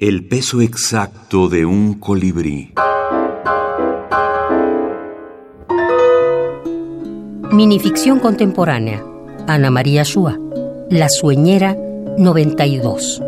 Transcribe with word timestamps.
El 0.00 0.24
peso 0.28 0.60
exacto 0.60 1.48
de 1.48 1.66
un 1.66 1.94
colibrí. 1.94 2.72
Minificción 7.50 8.20
contemporánea. 8.20 9.02
Ana 9.48 9.72
María 9.72 10.04
Shua. 10.04 10.38
La 10.88 11.08
sueñera 11.08 11.76
92. 12.16 13.20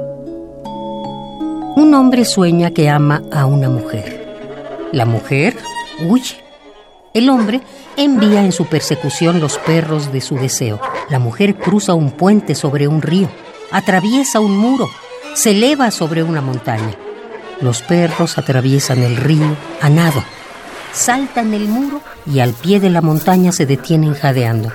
Un 1.75 1.93
hombre 1.93 2.25
sueña 2.25 2.71
que 2.71 2.89
ama 2.89 3.25
a 3.33 3.47
una 3.47 3.69
mujer. 3.69 4.39
La 4.93 5.07
mujer 5.07 5.57
huye. 6.09 6.37
El 7.15 7.31
hombre 7.31 7.63
envía 7.97 8.45
en 8.45 8.53
su 8.53 8.67
persecución 8.67 9.41
los 9.41 9.59
perros 9.59 10.13
de 10.13 10.21
su 10.21 10.37
deseo. 10.37 10.81
La 11.09 11.19
mujer 11.19 11.57
cruza 11.57 11.95
un 11.95 12.13
puente 12.13 12.55
sobre 12.55 12.87
un 12.87 13.03
río, 13.03 13.29
atraviesa 13.73 14.39
un 14.39 14.57
muro, 14.57 14.89
se 15.35 15.51
eleva 15.51 15.91
sobre 15.91 16.23
una 16.23 16.41
montaña. 16.41 16.95
Los 17.61 17.83
perros 17.83 18.39
atraviesan 18.39 19.03
el 19.03 19.17
río 19.17 19.57
a 19.81 19.89
nado, 19.89 20.25
saltan 20.93 21.55
el 21.55 21.69
muro 21.69 22.01
y 22.27 22.41
al 22.41 22.53
pie 22.53 22.81
de 22.81 22.91
la 22.91 23.03
montaña 23.03 23.53
se 23.53 23.67
detienen 23.67 24.15
jadeando. 24.15 24.73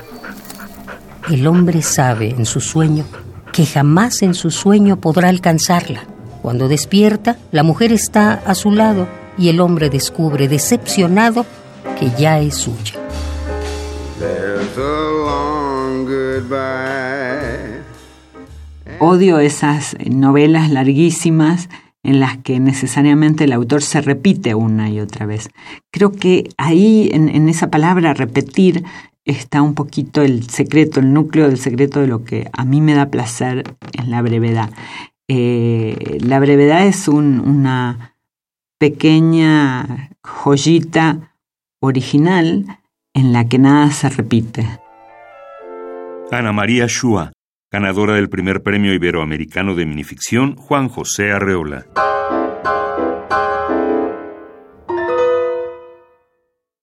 El 1.30 1.48
hombre 1.48 1.82
sabe 1.82 2.30
en 2.30 2.46
su 2.46 2.62
sueño 2.62 3.06
que 3.52 3.66
jamás 3.66 4.22
en 4.22 4.34
su 4.34 4.52
sueño 4.52 4.98
podrá 4.98 5.30
alcanzarla. 5.30 6.04
Cuando 6.42 6.68
despierta, 6.68 7.38
la 7.52 7.64
mujer 7.64 7.92
está 7.92 8.34
a 8.46 8.54
su 8.54 8.70
lado 8.72 9.08
y 9.38 9.50
el 9.50 9.60
hombre 9.60 9.90
descubre, 9.90 10.48
decepcionado, 10.48 11.46
que 11.98 12.12
ya 12.18 12.40
es 12.40 12.56
suya. 12.56 12.94
Odio 19.00 19.40
esas 19.40 19.96
novelas 20.06 20.70
larguísimas 20.72 21.70
en 22.04 22.20
las 22.20 22.38
que 22.38 22.60
necesariamente 22.60 23.46
el 23.46 23.54
autor 23.54 23.82
se 23.82 24.00
repite 24.00 24.56
una 24.56 24.90
y 24.90 25.00
otra 25.00 25.26
vez. 25.26 25.50
Creo 25.92 26.12
que 26.12 26.50
ahí, 26.58 27.10
en, 27.12 27.50
esa 27.50 27.70
palabra 27.72 28.14
repetir, 28.14 28.84
está 29.26 29.62
un 29.62 29.74
poquito 29.74 30.22
el 30.22 30.48
secreto, 30.50 31.00
el 31.00 31.14
núcleo 31.14 31.48
del 31.48 31.58
secreto 31.58 32.00
de 32.00 32.08
lo 32.08 32.24
que 32.24 32.48
a 32.54 32.64
mí 32.64 32.80
me 32.80 32.94
da 32.94 33.08
placer 33.08 33.76
en 33.94 34.12
la 34.12 34.22
brevedad. 34.22 34.70
Eh, 35.28 36.20
la 36.22 36.40
brevedad 36.40 36.86
es 36.86 37.08
una 37.08 38.16
pequeña 38.78 40.12
joyita 40.22 41.34
original 41.80 42.66
en 43.16 43.34
la 43.34 43.48
que 43.48 43.58
nada 43.58 43.90
se 43.92 44.10
repite. 44.10 44.68
Ana 46.32 46.52
María 46.52 46.86
Shua, 46.88 47.32
ganadora 47.76 48.14
del 48.16 48.30
primer 48.30 48.64
premio 48.64 48.94
iberoamericano 48.94 49.76
de 49.76 49.86
minificción 49.86 50.56
Juan 50.56 50.88
José 50.88 51.34
Arreola. 51.34 52.15